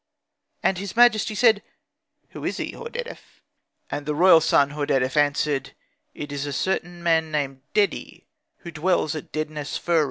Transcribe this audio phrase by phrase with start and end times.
[0.63, 1.61] And his majesty said,
[2.29, 3.19] "Who is he, Hordedef?"
[3.91, 5.75] And the royal son Hordedef answered,
[6.15, 8.25] "It is a certain man named Dedi,
[8.61, 9.99] who dwells at Dedsneferu.